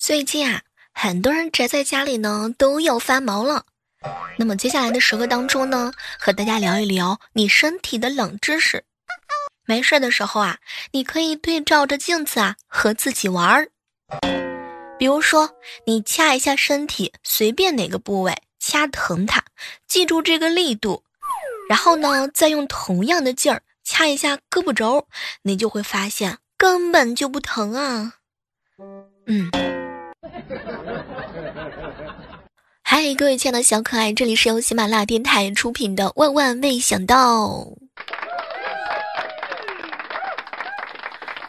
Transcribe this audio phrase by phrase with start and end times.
[0.00, 0.62] 最近啊，
[0.94, 3.66] 很多人宅在家里呢，都要发毛了。
[4.38, 8.82] 那么接下来的时刻当中呢，和大家聊一聊你身体的冷知识。
[9.66, 10.56] 没事的时候啊，
[10.92, 13.68] 你可以对照着镜子啊，和自己玩儿。
[14.98, 15.50] 比如说，
[15.84, 19.44] 你掐一下身体随便哪个部位，掐疼它，
[19.86, 21.04] 记住这个力度，
[21.68, 25.06] 然后呢，再用同样的劲儿掐一下胳膊肘，
[25.42, 28.14] 你就会发现根本就不疼啊。
[29.26, 29.50] 嗯。
[32.82, 37.46] 嗨，各位亲爱的小可爱，这里是由喜马拉雅电台出品的《万万没想到》。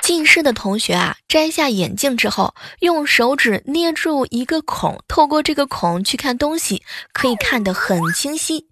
[0.02, 8.68] 近视的同学啊，摘下眼镜之后，用手指捏住一个孔，透过这个孔去看东西，可以看得很清晰。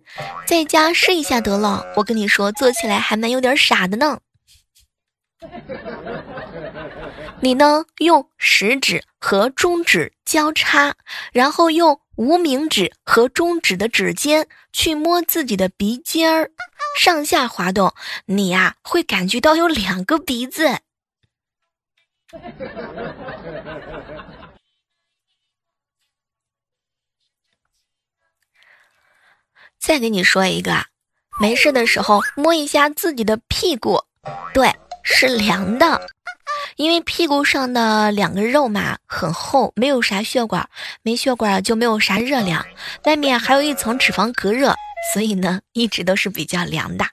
[0.45, 4.19] 在家试一下得了，我跟你说，做起来还蛮有点傻的呢。
[7.41, 7.85] 你呢？
[7.99, 10.95] 用食指和中指交叉，
[11.31, 16.51] 然后用无名指和中指的指尖去摸自己的鼻尖儿，
[16.97, 17.93] 上下滑动，
[18.25, 20.79] 你呀会感觉到有两个鼻子。
[29.79, 30.85] 再给你说一个，
[31.39, 34.03] 没事的时候摸一下自己的屁股，
[34.53, 36.09] 对，是凉的。
[36.79, 40.69] 因为屁股上的两个肉嘛很厚，没有啥血管，
[41.01, 42.65] 没血管就没有啥热量，
[43.03, 44.73] 外面还有一层脂肪隔热，
[45.13, 47.05] 所以呢一直都是比较凉的。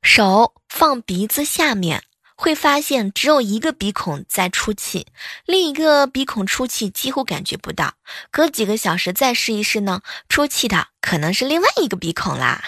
[0.00, 2.02] 手放鼻子下面，
[2.34, 5.06] 会发现只有一个鼻孔在出气，
[5.44, 7.92] 另一个鼻孔出气几乎感觉不到。
[8.30, 12.64] 隔几个小时再试一试呢，出气的可能是另外一个鼻孔啦。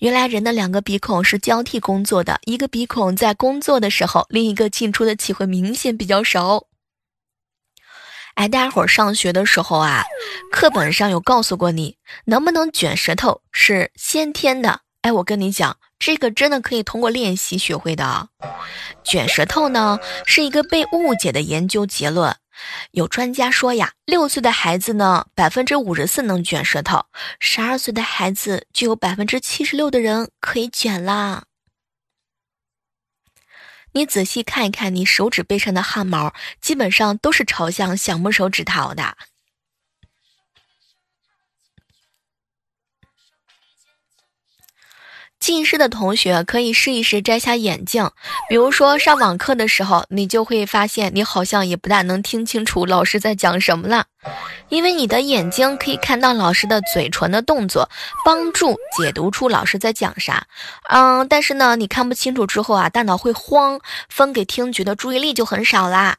[0.00, 6.64] 原来人的两个鼻孔是交替工作的，一个鼻孔在工作的时候，另一个进出的气会明显比较少。
[8.34, 10.04] 哎，大家伙上学的时候啊，
[10.52, 14.80] 课本上有告诉过你，能不能卷舌头是先天的。
[15.00, 18.28] 哎，我跟你讲，这个真的可以通过练习学会的。
[19.02, 22.36] 卷舌头呢，是一个被误解的研究结论。
[22.92, 27.06] 有专家说呀，六岁的孩子呢，百分之五十四能卷舌头；
[27.40, 31.44] 十二岁的孩子就有百分之七十六的人可以卷啦。
[33.92, 39.16] 你仔细看一看，你手指背上的汗毛，基本上都是朝向小拇手指头的。
[45.46, 48.10] 近视的同学可以试一试摘下眼镜，
[48.48, 54.06] 比如说上网课的时候，你就会发现你好像也不大能听清楚老师在讲什么了，
[54.70, 57.88] 因为你的眼睛可以看到老师的嘴唇的动作，
[58.24, 60.48] 帮助解读出老师在讲啥。
[60.88, 63.78] 嗯，但是呢，你看不清楚之后啊，大脑会慌，
[64.08, 66.16] 分给听觉的注意力就很少啦。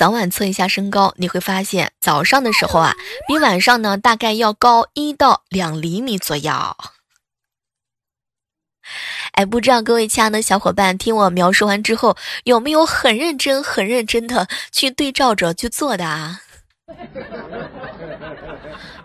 [0.00, 2.96] 早晚测一下身高，你会发现早上的时候啊，
[3.28, 6.50] 比晚上呢大概要高一到两厘米左右。
[9.32, 16.40] 哎，不知道各位亲爱的小伙伴，听我描述完之后，有没有很认真、很认真的去对照着去做的啊？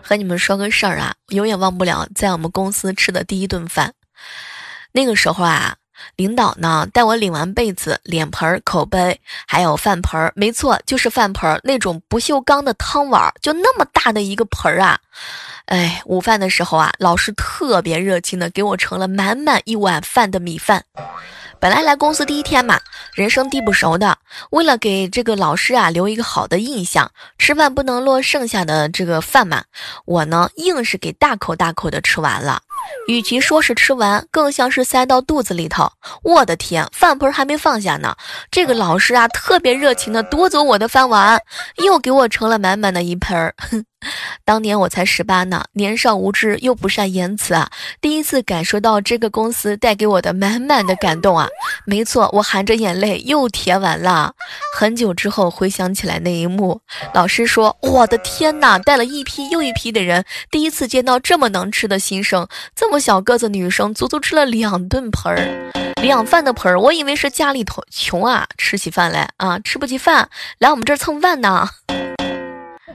[0.00, 3.92] 和你们说个事儿啊，永远忘不了在我们公司吃的第一顿饭，
[4.92, 5.76] 那个时候啊。
[6.16, 14.98] 领导呢，带我领完被子、脸盆、口杯，还有饭盆儿，没错，就是饭盆儿那种不锈钢的汤碗，就那么大的一个盆儿啊！
[15.66, 20.84] 哎，午饭的时候啊，老师特别热情的给我盛了满满一碗饭的米饭。
[21.58, 22.78] 本来来公司第一天嘛，
[23.14, 24.18] 人生地不熟的，
[24.50, 29.64] 为了给这个老师啊留一个好的印象，吃饭不能落剩下的这个饭嘛，
[30.04, 32.60] 我呢硬是给大口大口的吃完了。
[33.08, 35.90] 与其说是吃完，更像是塞到肚子里头。
[36.22, 38.14] 我的天，饭盆还没放下呢，
[38.50, 41.40] 这个老师啊，特别热情的夺走我的饭碗，
[41.84, 43.54] 又给我盛了满满的一盆儿。
[44.44, 51.48] 当年我才十八呢，年少无知又不善言辞啊，第一次感受到这个公司带给我的满满的感动啊。
[51.84, 54.32] 没错，我含着眼泪又填完了。
[54.76, 56.80] 很久之后回想起来那一幕，
[57.14, 65.72] 老师说：“我的天哪，带了一批又一批的人，第一次见到这么能吃的新生。”这么小个子女生，足足吃了两顿盆儿，
[66.02, 66.80] 两饭的盆儿。
[66.80, 70.28] 我以为是家里头穷啊，吃起饭来啊，吃不起饭，
[70.58, 71.68] 来我们这儿蹭饭呢。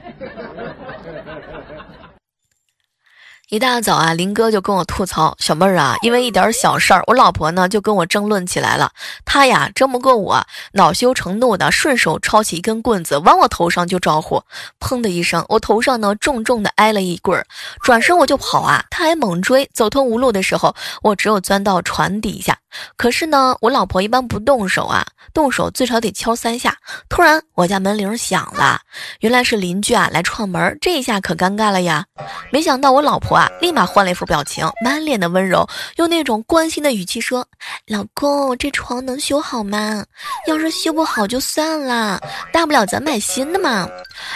[3.50, 8.90] 一大早啊，林哥就跟我吐槽：“小妹儿啊，因为一点小事儿，我老婆呢就跟我争论起来了。
[9.26, 14.42] 她呀争不过我，恼羞成怒的顺手抄起一根棍子往我头上就招呼。
[14.80, 17.44] 砰的一声，我头上呢重重的挨了一棍儿，
[17.82, 19.68] 转身我就跑啊，他还猛追。
[19.74, 22.56] 走投无路的时候，我只有钻到床底下。
[22.96, 26.76] 可是呢，我老婆一般不动手啊，动手最少得敲三下。
[27.08, 28.80] 突然，我家门铃响了，
[29.20, 32.04] 原来是邻居啊来串门，这一下可尴尬了呀。
[32.50, 37.46] 没想到我老婆啊。”立马换了一副表情，满脸的温柔，用那种关心的语气说
[37.86, 40.04] ：“老公，这床能修好吗？
[40.48, 42.20] 要是修不好就算了，
[42.52, 43.88] 大不了咱买新的嘛。”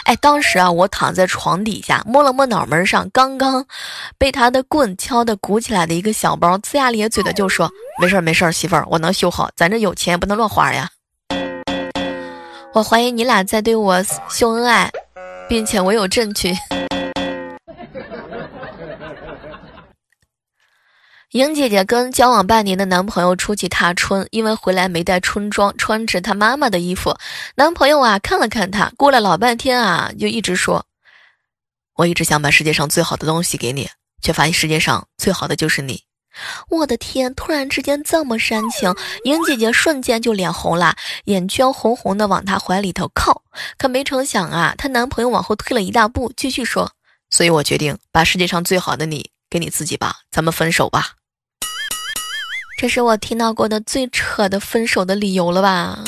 [0.04, 3.64] 哎，当时啊，我躺在床底下，摸了摸脑门上刚刚
[4.16, 10.90] 被他的棍敲的鼓起来的一个小包，龇牙咧嘴的就说：“没事儿没事儿，媳妇儿，我能修好，咱这有钱也不能乱花呀。”
[12.74, 14.90] 我怀疑你俩在对我秀恩爱，
[15.48, 16.54] 并且我有证据。
[21.30, 27.16] 莹姐姐跟交往半年的男朋友出去踏春，因为回来没带春装，穿着她妈妈的衣服。
[27.56, 30.84] 男朋友啊看了看她，过了老半天啊，就一直说
[31.96, 33.88] ：“我一直想把世界上最好的东西给你，
[34.22, 36.04] 却发现世界上最好的就是你。”
[36.68, 37.34] 我的天！
[37.34, 38.94] 突然之间这么煽情，
[39.24, 43.42] 莹姐姐瞬间就脸红了，眼圈红红的往他怀里头靠。
[43.78, 46.92] 可没成想啊，她男朋友往后退了一大步，继续说
[47.30, 51.12] ：“所以我决定把世界上最好的你给你自己吧，咱们分手吧。”
[52.78, 56.04] 这是我听到过的最扯的分手的理由了吧？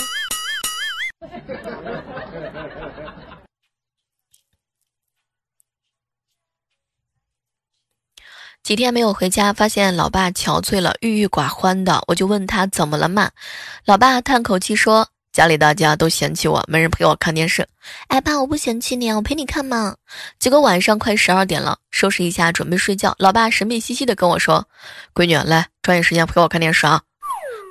[8.68, 13.30] 几天没有回家，发现老爸憔悴了，郁郁寡欢的，我就问他怎么了嘛？
[13.86, 15.08] 老爸叹口气说。
[15.32, 17.66] 家里大家都嫌弃我，没人陪我看电视。
[18.08, 19.96] 哎，爸，我不嫌弃你啊，我陪你看嘛。
[20.38, 23.14] 结果晚上快十二点了，收拾一下准备睡觉。
[23.18, 24.68] 老爸神秘兮兮的跟我说
[25.14, 27.00] ：“闺女，来抓紧时间陪我看电视啊！”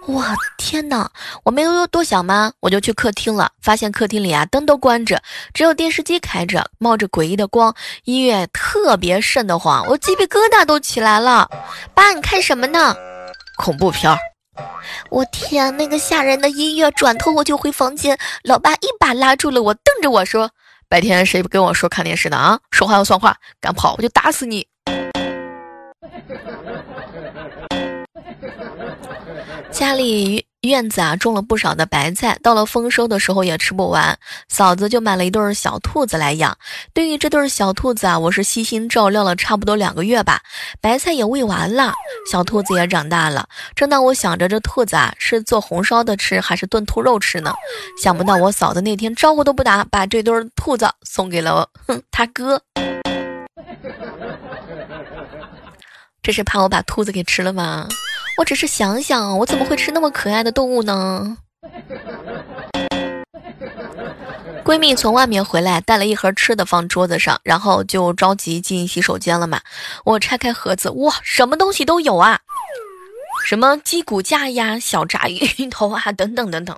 [0.07, 1.09] 哇，天哪！
[1.43, 3.51] 我没有多想吗，我就去客厅了。
[3.61, 5.21] 发现客厅里啊灯都关着，
[5.53, 7.75] 只有电视机开着，冒着诡异的光，
[8.05, 11.49] 音乐特别瘆得慌，我鸡皮疙瘩都起来了。
[11.93, 12.95] 爸，你看什么呢？
[13.57, 14.17] 恐怖片。
[15.09, 18.17] 我天，那个吓人的音乐，转头我就回房间。
[18.43, 20.49] 老爸一把拉住了我，瞪着我说
[20.87, 22.57] ：“白天谁不跟我说看电视的啊？
[22.71, 24.65] 说话要算话，敢跑我就打死你！”
[29.71, 30.45] 家里。
[30.61, 34.17] 院子啊，种了不少的白菜，到了丰收的时候也吃不完，
[34.49, 36.57] 嫂子就买了一对小兔子来养。
[36.93, 40.41] 对于这对小兔子啊，我是悉心照料了差不多两个月吧，
[40.81, 41.93] 白菜也喂完了，
[42.29, 43.47] 小兔子也长大了。
[43.75, 47.53] 正当我想着这兔子啊是做红烧的吃，还是炖兔肉吃呢，
[48.01, 52.61] 想不到我嫂子那天招呼都不打，把这对兔子送给了哼 他哥。
[56.21, 57.87] 这是怕我把兔子给吃了吗？
[58.37, 61.37] 我只是想想，我怎么会吃那么可爱的动物呢？
[64.63, 69.59] 闺蜜从外面回来，带了一盒吃的放桌子上，然后就着急进洗手间了嘛。
[70.05, 72.39] 我拆开盒子，哇，什么东西都有啊，
[73.45, 76.77] 什么鸡骨架呀、小炸鱼头啊，等等等等。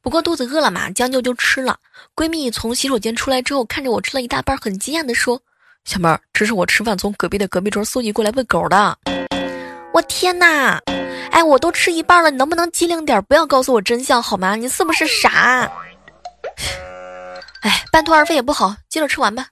[0.00, 1.78] 不过肚子饿了嘛，将就就吃了。
[2.16, 5.42] 闺蜜从洗手间出来之后，看着我吃了一大半，很惊讶的说。
[5.84, 8.96] 小妹儿，这是我吃饭从隔壁的隔壁桌送你过来喂狗的。
[9.92, 10.80] 我天哪！
[11.32, 14.54] 哎，我都吃一半了，你能不能机灵点，不要告诉我真相好吗？
[14.56, 15.70] 你是不是傻？
[17.62, 19.46] 哎，半途而废也不好，接着吃完吧。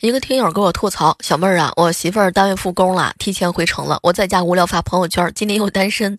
[0.00, 3.98] 一个听友给我吐槽：“小妹儿啊，我媳妇儿单位复工了，提前回城了。
[4.02, 6.18] 我在家无聊发朋友圈，今天又单身，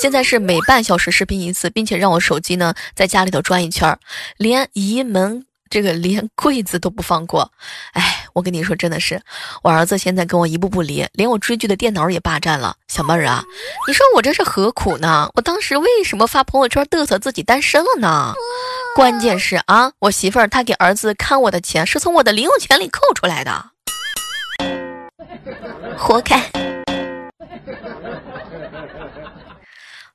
[0.00, 3.96] 现在是每半小时视频一次，并且让我手机呢在家里头转一圈，
[4.38, 7.52] 连移门这个连柜子都不放过。
[7.92, 9.20] 哎，我跟你说，真的是，
[9.62, 12.74] 我儿子现在跟我一步步离，连我追剧的电脑也霸占了。
[12.88, 13.44] 小妹儿啊，
[13.86, 15.30] 你说我这是何苦呢？
[15.34, 18.32] 我当时为什么发朋友圈嘚瑟自己单身了呢？”
[18.94, 23.70] 关键是啊，我媳妇儿她给儿子看我的钱是从我的零用钱里扣出来的，
[25.96, 26.50] 活该。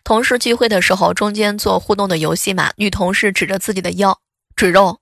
[0.03, 4.19] 同事聚会的时候，中间做互动的游戏嘛，女同事指着自己的腰
[4.55, 4.99] 指肉，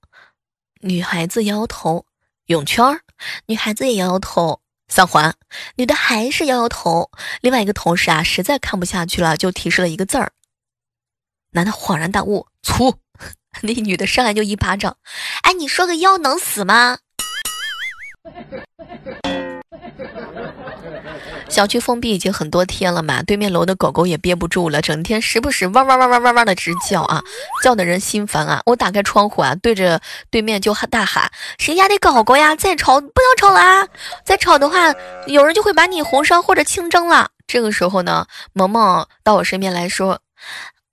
[0.81, 2.05] 女孩子摇摇头；
[2.45, 3.01] 泳圈，
[3.47, 5.33] 女孩子也摇摇头；三环，
[5.75, 7.11] 女的还是摇摇头。
[7.41, 10.31] 另外一个同事啊，实在看不下去了，就提示了一个字儿。
[11.51, 12.95] 男的恍然大悟，粗。
[13.61, 14.97] 那女的上来就一巴掌，
[15.43, 16.97] 哎，你说个腰能死吗？
[21.49, 27.21] 小区封闭已经很多天了嘛，对面楼的狗狗也憋不住了，整天时不时汪汪汪汪汪汪的直叫啊，
[27.63, 28.61] 叫的人心烦啊。
[28.65, 32.55] 我打开窗户啊，对着对面就喊大喊：“谁家的狗狗呀？
[32.55, 33.87] 再吵不要吵了啊！
[34.25, 34.93] 再吵的话，
[35.27, 40.21] 有人就会把你红烧或者清蒸了。”这个时候呢，萌萌到我身边来说：“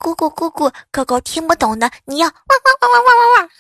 [0.03, 3.51] 姑姑姑姑，狗狗听不懂的，你要汪汪汪汪汪汪汪。”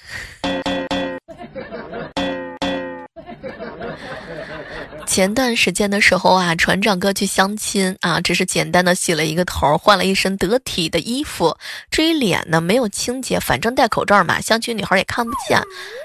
[5.06, 11.54] 前段时间的时候啊，船长哥去相亲啊，只是简单的洗了一个头，换了一身得体的衣服。
[11.90, 15.60] 至于脸呢，没有清洁，反正戴口罩嘛，相亲女孩也看不见。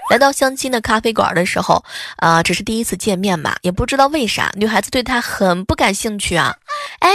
[0.10, 1.82] 来到相亲的咖啡馆的时候，
[2.18, 6.58] 啊，只是第一次见面嘛，也不知道为啥女孩子对他很不感兴趣啊。
[7.06, 7.12] 哎，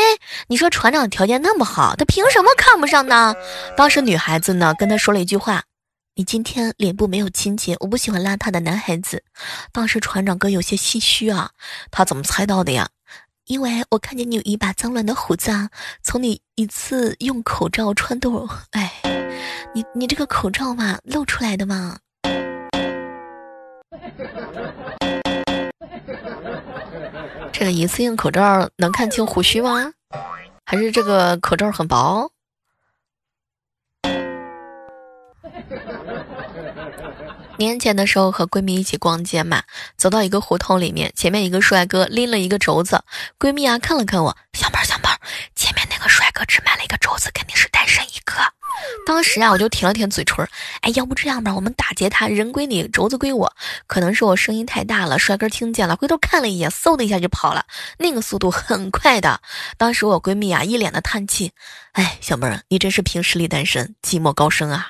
[0.46, 3.34] 你说船长条件那么好，他凭什么看不上呢？
[3.76, 5.64] 当时女孩子呢跟他说了一句话。
[6.14, 9.24] 你今天脸部没有清洁，我不喜欢邋遢的男孩子。
[9.72, 11.50] 当时船长哥有些唏嘘啊，
[11.90, 12.88] 他怎么猜到的呀？
[13.46, 15.70] 因为我看见你有一把脏乱的胡子啊，
[16.04, 18.92] 从你一次用口罩穿透，哎，
[19.74, 21.98] 你你这个口罩嘛，露出来的嘛。
[27.60, 29.92] 这个一次性口罩能看清胡须吗？
[30.64, 32.32] 还是这个口罩很薄？
[37.58, 39.62] 年前的时候和闺蜜一起逛街嘛，
[39.98, 43.04] 走到一个胡同里面，前面一个帅哥拎了一个轴子，
[43.38, 44.96] 闺蜜啊看了看我，小妹儿小，
[45.54, 48.34] 前面那个帅哥只买了一个肘子，肯定是单身一个。
[49.06, 50.46] 当时啊我就舔了舔嘴唇，
[50.80, 53.52] 哎，要不这样吧，我们打劫他，人归你，肘子归我。
[53.86, 57.66] 可能是我声音太大了，帅哥听见了，回头看了一眼，嗖的一下就跑了，
[57.98, 59.40] 那个速度很快的。
[59.76, 61.52] 当时我闺蜜啊一脸的叹气，
[61.92, 64.86] 哎，小妹儿，你真是凭实力单身，寂寞高升啊。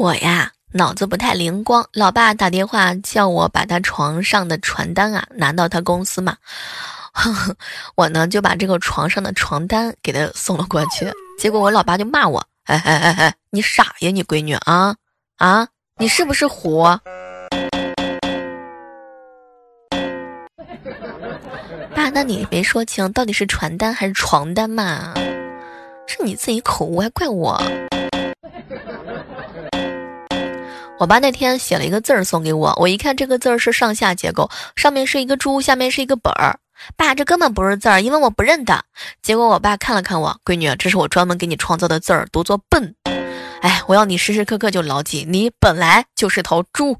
[0.00, 1.86] 我呀，脑子不太灵光。
[1.92, 6.34] 老爸打电话叫我把他床上的传单啊拿到他公司嘛，
[7.96, 11.12] 我呢就把这个床上的床单给他送了过去。
[11.38, 14.96] 结果我老爸就骂我：“哎哎哎哎，你傻呀，你闺女啊
[15.36, 16.82] 啊，你是不是虎？”
[21.94, 25.12] 爸，那你没说清到底是传单还是床单嘛？
[26.06, 27.62] 是你自己口误，还怪我。
[31.00, 36.60] 我爸那天写了一个字儿送给我，我一看这个字儿是上下结构，上面是一个猪，下面是一个本儿。
[36.94, 38.84] 爸，这根本不是字儿，因为我不认得。
[39.22, 42.94] 结果我爸看了看我，闺女，这是我专门给你创造的字儿，读作笨。
[43.62, 46.98] 哎，我要你时时刻刻就牢记，你本来就是头猪。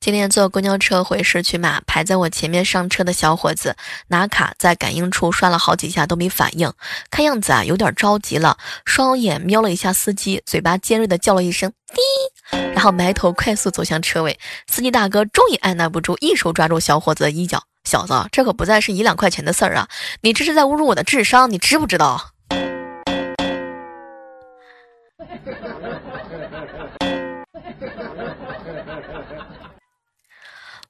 [0.00, 3.76] 今天坐公交车回市区嘛，排在我前面上车的小伙子
[4.06, 6.72] 拿卡在感应处刷了好几下都没反应，
[7.10, 14.38] 看样子啊有点着急了，双眼瞄了一下司机，嘴巴尖锐的叫了一声“滴”，然后埋头快速走向车位。
[14.68, 19.88] 司机大哥终于按捺不住，一手抓住小伙子的衣角：“小子，这可不再是一两块钱的事儿啊，
[20.22, 22.30] 你这是在侮辱我的智商，你知不知道？”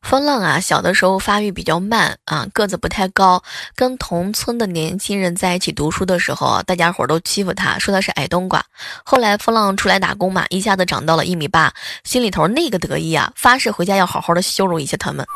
[0.09, 3.43] 风浪啊，小的时候发育比较慢啊，个子不太高。
[3.77, 8.65] 跟同村的年轻人在一起读书的时候，大家伙都欺负他，说他是矮冬瓜。
[9.05, 11.75] 后来风浪出来打工嘛，一下子长到了一米八，
[12.05, 15.27] 心里头那个得意啊，发誓回家要好好的羞辱一下他们。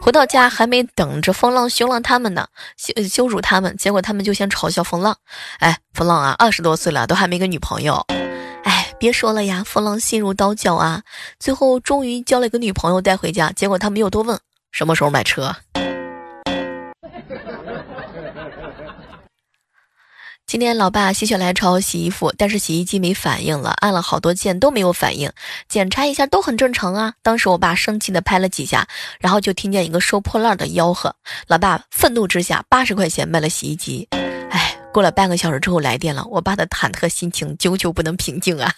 [0.00, 2.46] 回到家还没等着风浪羞浪他们呢，
[2.78, 5.14] 羞羞辱他们，结果他们就先嘲笑风浪。
[5.58, 8.02] 哎，风浪啊，二十多岁了都还没个女朋友。
[8.64, 11.02] 哎别说了呀，风浪心如刀绞啊！
[11.38, 14.38] 最后终于交了一个女朋友带回家，结果他没有多问
[14.70, 15.54] 什么时候买车。
[20.46, 25.32] 今天老爸心血来潮洗衣服，但是洗衣机没反应了，按了好多键都没有反应，
[25.66, 27.14] 检查一下都很正常啊。
[27.22, 28.86] 当时我爸生气的拍了几下，
[29.18, 31.16] 然后就听见一个收破烂的吆喝，
[31.46, 34.06] 老爸愤怒之下八十块钱卖了洗衣机。
[34.92, 38.70] 过了半个小时之后来电了，我爸的忐忑心情久久不能平静啊！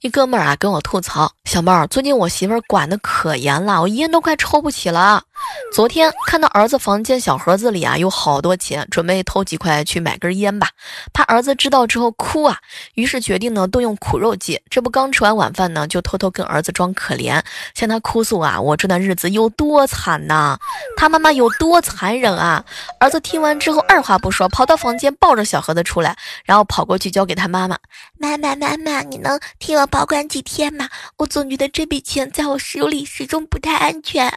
[0.00, 5.22] 一哥们儿啊跟我吐槽：“小妹儿，最近我媳妇儿管的可严了，我烟都快抽不起了。”
[5.72, 10.68] 昨天看到儿子房间小盒子里啊有好多钱，准备偷几块去买根烟吧，
[11.12, 12.58] 怕儿子知道之后哭啊，
[12.94, 14.60] 于是决定呢动用苦肉计。
[14.70, 17.42] 这不刚吃完晚饭呢，就偷偷跟儿子装可怜，
[17.74, 20.56] 向他哭诉啊，我这段日子有多惨呐，
[20.96, 22.64] 他妈妈有多残忍啊。
[23.00, 27.76] 儿子听完之后，二话不说，跑到房间抱着小盒子出来，然后跑过去交给他妈妈。
[28.18, 30.88] 妈妈妈妈，你能替我保管几天吗？
[31.16, 34.32] 我总觉得这笔钱在我手里始终不太安全。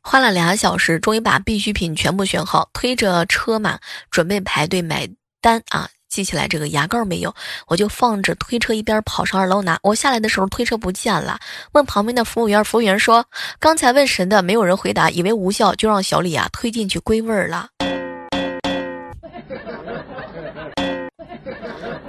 [0.00, 3.80] 花了俩小时，终于把必需品全部选好，推着车嘛，
[4.10, 5.08] 准备排队买
[5.40, 5.90] 单啊！
[6.08, 7.34] 记起来这个牙膏没有，
[7.66, 9.78] 我就放着推车一边跑上二楼拿。
[9.82, 11.40] 我下来的时候推车不见了，
[11.72, 13.26] 问旁边的服务员，服务员说
[13.58, 17.70] 刚才问神的没有人回答，以为无效，就让小李啊推进去归位了。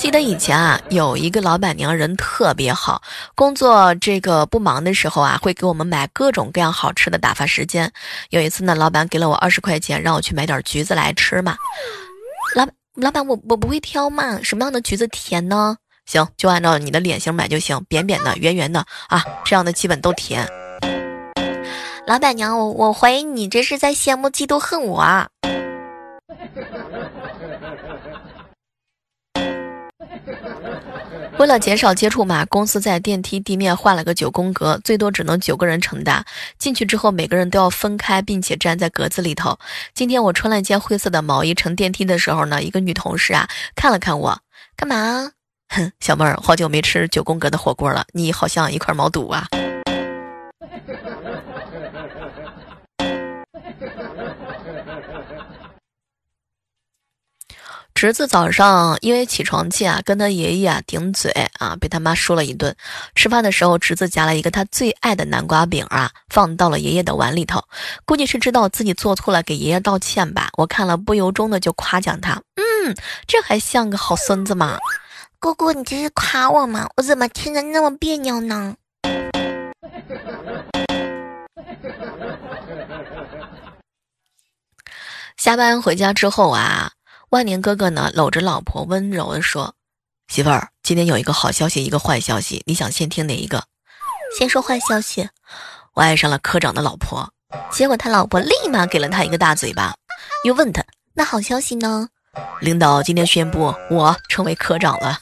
[0.07, 3.01] 记得以前啊，有一个老板娘人特别好，
[3.35, 7.91] 工作这个不忙的时候啊，会给我们买各种各样好吃的打发时间。
[8.29, 11.57] 有一次呢，老板给了我二十块钱，让我去买点橘子来吃嘛。
[12.55, 15.75] 老老板，我我不会挑嘛，什么样的橘子甜呢？
[16.05, 20.47] 行，就按照你的脸型买就行，扁扁的、圆圆的啊，这样的基本都甜。
[22.05, 25.27] 老板娘，我我怀疑你这是在羡慕、嫉妒、恨我啊。
[31.37, 36.25] 为了减少接触嘛，公司在电梯地面换了个九宫格，最多只能九个人承担。
[36.57, 39.57] 进去之后，每个人都要分开，并且站在格子里头。
[39.93, 44.39] 今天我穿了一件灰色的毛衣，乘电梯的时候呢，一个女同事啊看了看我，
[44.75, 45.31] 干嘛？
[45.69, 49.47] 哼，小妹儿，好久没吃九宫格的火锅了，你好像一块毛肚啊。
[57.97, 62.75] 侄子早上因为起床气啊，跟他爷爷啊顶嘴啊，被他妈说了一顿。
[63.15, 67.59] 吃饭的时候，侄子夹了一个他最爱的南瓜饼啊，放到了爷爷的碗里头，
[68.05, 70.49] 估计是知道自己做错了，给爷爷道歉吧。
[70.59, 74.77] 我看了，不由衷的就夸奖他，嗯，这还像个好孙子吗？
[75.39, 76.87] 姑姑，你这是夸我吗？
[76.97, 78.75] 我怎么听着那么别扭呢？
[85.35, 86.91] 下班回家之后啊。
[87.29, 89.75] 万年哥哥呢，搂着老婆温柔地说
[90.31, 93.65] ：“媳妇儿，今天有一个好消息，一个坏消息，你想先听哪一个？
[94.39, 95.27] 先说坏消息。
[95.93, 97.29] 我爱上了科长的老婆。
[97.69, 99.93] 结果他老婆立马给了他一个大嘴巴，
[100.45, 100.81] 又问他：
[101.13, 102.07] 那好消息呢？
[102.61, 105.19] 领导今天宣布我成为科长了。”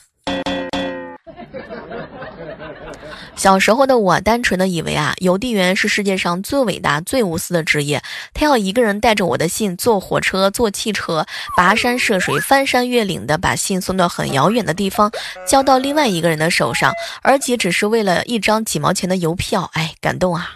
[3.36, 8.02] 小时候的我，单纯的以为啊，邮递员是世界上最伟大、最无私的职业。
[8.32, 11.24] 他要一个人带着我的信，坐火车、坐汽车，
[11.56, 15.12] 跋山涉水、翻山越岭的把信送到很遥远的地方，
[15.46, 19.70] 交到另外一个人的手上，而且只是为了一张几毛钱的邮票。
[19.74, 20.50] 哎，感动啊！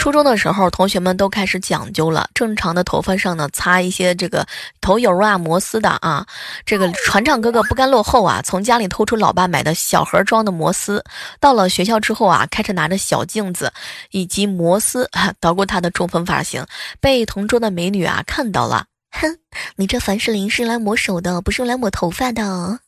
[0.00, 2.26] 初中的时候，同学们都开始讲究了。
[2.32, 4.46] 正常的头发上呢，擦一些这个
[4.80, 6.26] 头油啊、摩丝的啊。
[6.64, 11.04] 这个船长哥哥不甘落后啊，从家里偷出老爸买的小盒装的摩丝。
[11.38, 13.70] 到了学校之后啊，开始拿着小镜子
[14.10, 15.06] 以及摩丝
[15.38, 16.64] 捣鼓他的中分发型，
[16.98, 18.86] 被同桌的美女啊看到了。
[19.10, 19.36] 哼，
[19.76, 22.80] 你这凡士林是用来抹手的，不是用来抹头发的。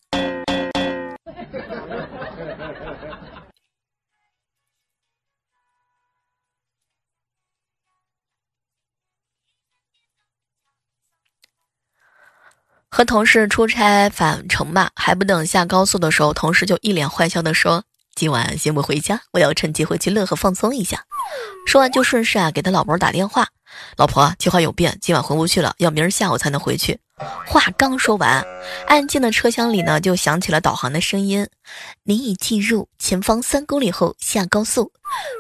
[12.95, 17.83] 和同事出差返程吧，还不等下高速的时候，同事就一脸坏笑的说
[18.15, 21.03] ：“今晚先不回家，我要趁机会去乐呵放松一下。”
[21.67, 23.49] 说完就顺势啊给他老婆打电话
[23.97, 27.01] ：“老婆，计划有变，今晚回不去了，要明儿下午才能回去。”
[27.47, 28.45] 话刚说完，
[28.87, 31.47] 安静的车厢里呢，就响起了导航的声音
[32.05, 34.91] ：“您已进入前方三公里后下高速。”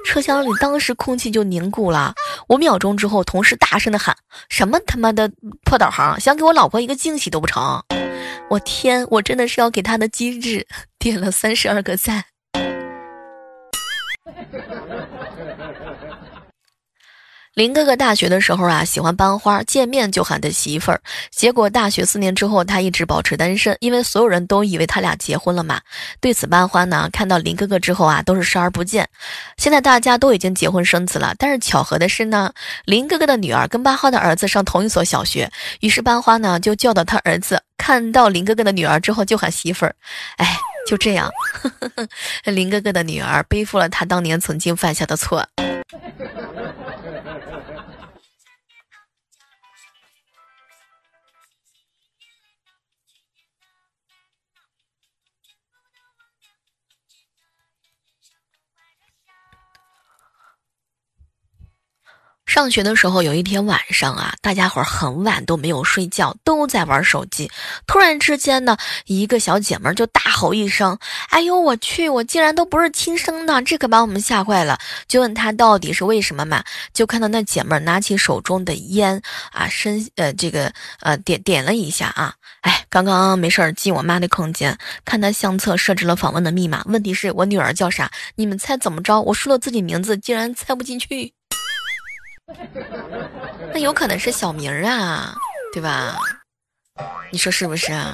[0.05, 2.14] 车厢里当时空气就凝固了。
[2.49, 4.14] 五秒钟之后，同事大声的喊
[4.51, 5.31] ：“什么他妈的
[5.64, 6.21] 破导航！
[6.21, 7.83] 想给我老婆一个惊喜都不成！”
[8.51, 10.66] 我天，我真的是要给他的机智
[10.99, 12.25] 点了三十二个赞。
[17.54, 21.02] 林哥哥大学的时候啊，喜欢班花，见面就喊他媳妇儿。
[21.30, 25.78] 结果大学四年之后，他一直保持单身，因为所有人都以为他俩结婚了嘛。
[26.18, 29.06] 对此，班花呢看到林哥哥之后啊，都是视而不见。
[29.58, 32.50] 现在大家都已经结婚生子了，但是巧合的是呢，
[32.86, 39.94] 林哥哥的女儿跟班花的儿子上同一所小学，于是班花呢就教导他儿子，看到林哥哥的女儿之后就喊媳妇儿。
[40.38, 40.56] 哎，
[40.88, 41.30] 就这样，
[42.48, 45.46] 林哥哥的女儿背负了他当年曾经犯下的错。
[62.52, 67.50] 上学的时候，有一天晚上啊，大家伙儿很晚都没有睡觉，都在玩手机。
[67.86, 70.98] 突然之间呢，一个小姐妹就大吼一声
[71.32, 72.10] ：“哎呦我去！
[72.10, 76.62] 我竟然都不是亲生的！”这可把我们吓坏了，就问她到底是为什么嘛？
[76.92, 88.10] 就看到那姐妹拿起手中的烟啊，深呃这个呃点点了一下啊，哎，刚刚没事儿进我妈的空间，看她相册设置了访问的密码，问题是我女儿叫啥？
[88.34, 89.22] 你们猜怎么着？
[89.22, 91.32] 我输了自己名字，竟然猜不进去。
[93.72, 95.34] 那有可能是小名儿啊，
[95.72, 96.16] 对吧？
[97.30, 98.12] 你说是不是啊？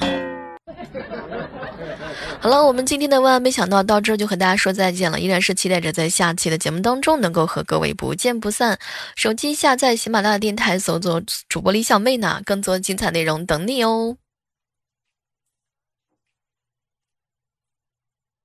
[2.41, 8.79] 好了，我们今天的万万没想到到这儿就和大家说再见了，依然是期待着在下期的节目当中能够和各位不见不散。
[9.15, 14.15] 手机下载喜马拉雅电台，搜索主播李小妹呢，更多精彩内容等你哦。